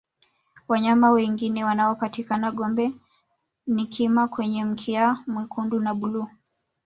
[0.67, 2.91] wanyama wengine wanaopatikana gombe
[3.67, 6.27] ni kima wenye mkia mwekundu na bluu